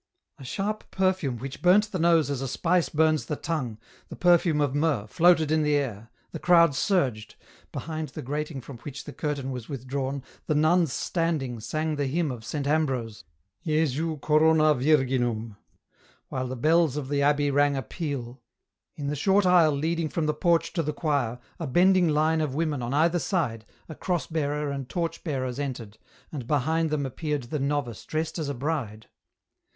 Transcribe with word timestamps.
A 0.39 0.43
sharp 0.43 0.89
perfume 0.89 1.37
which 1.37 1.61
burnt 1.61 1.91
the 1.91 1.99
nose 1.99 2.31
as 2.31 2.41
a 2.41 2.47
spice 2.47 2.89
burns 2.89 3.27
the 3.27 3.35
tongue, 3.35 3.77
the 4.09 4.15
perfume 4.15 4.59
of 4.59 4.73
myrrh, 4.73 5.05
floated 5.05 5.51
in 5.51 5.61
the 5.61 5.75
air, 5.75 6.09
the 6.31 6.39
crowds 6.39 6.79
surged; 6.79 7.35
behind 7.71 8.07
the 8.09 8.23
grating 8.23 8.61
from 8.61 8.79
which 8.79 9.03
the 9.03 9.13
curtain 9.13 9.51
was 9.51 9.69
withdrawn, 9.69 10.23
the 10.47 10.55
nuns 10.55 10.91
standing 10.91 11.59
sang 11.59 11.97
the 11.97 12.07
hymn 12.07 12.31
of 12.31 12.43
Saint 12.43 12.65
Ambrose," 12.65 13.25
Jesu 13.63 14.17
corona 14.17 14.73
virginum," 14.73 15.55
while 16.29 16.47
the 16.47 16.55
bells 16.55 16.97
of 16.97 17.07
the 17.07 17.21
abbey 17.21 17.51
rang 17.51 17.77
a 17.77 17.83
peal; 17.83 18.41
in 18.95 19.05
the 19.05 19.15
short 19.15 19.45
aisle 19.45 19.71
leading 19.73 20.09
from 20.09 20.25
the 20.25 20.33
porch 20.33 20.73
to 20.73 20.81
the 20.81 20.93
choir, 20.93 21.37
a 21.59 21.67
bending 21.67 22.09
line 22.09 22.41
of 22.41 22.55
women 22.55 22.81
on 22.81 22.91
either 22.91 23.19
side, 23.19 23.65
a 23.87 23.93
cross 23.93 24.25
bearer 24.25 24.71
and 24.71 24.89
torch 24.89 25.23
bearers 25.23 25.59
entered, 25.59 25.99
and 26.31 26.47
behind 26.47 26.89
them 26.89 27.05
appeared 27.05 27.43
the 27.43 27.59
novice 27.59 28.03
dressed 28.03 28.39
as 28.39 28.49
a 28.49 28.55
bride. 28.55 29.07